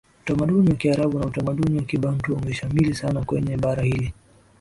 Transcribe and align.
utamaduni 0.23 0.69
wa 0.69 0.75
Kiarabu 0.75 1.19
na 1.19 1.25
utamaduni 1.25 1.77
wa 1.77 1.83
kibantu 1.83 2.33
umeshamili 2.35 2.95
Sana 2.95 3.25
Kwenye 3.25 3.57
bara 3.57 3.83
hili 3.83 4.13